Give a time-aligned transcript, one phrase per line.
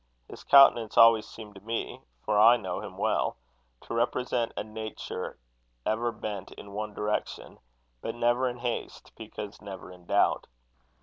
[0.27, 3.37] His countenance always seemed to me (for I knew him well)
[3.81, 5.37] to represent a nature
[5.85, 7.59] ever bent in one direction,
[8.01, 10.47] but never in haste, because never in doubt.